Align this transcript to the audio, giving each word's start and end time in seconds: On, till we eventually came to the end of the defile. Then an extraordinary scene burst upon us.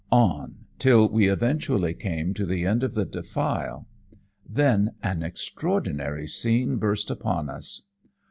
On, 0.11 0.65
till 0.79 1.09
we 1.09 1.29
eventually 1.29 1.93
came 1.93 2.33
to 2.33 2.43
the 2.47 2.65
end 2.65 2.81
of 2.81 2.95
the 2.95 3.05
defile. 3.05 3.87
Then 4.49 4.95
an 5.03 5.21
extraordinary 5.21 6.25
scene 6.25 6.77
burst 6.77 7.11
upon 7.11 7.51
us. 7.51 7.83